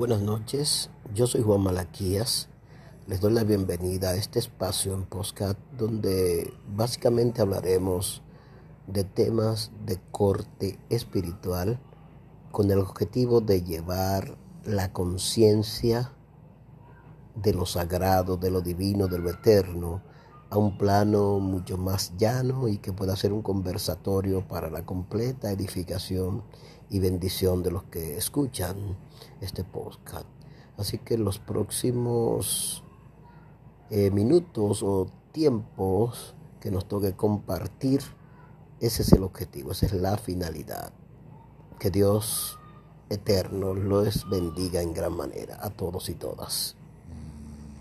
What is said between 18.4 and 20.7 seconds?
lo divino, de lo eterno a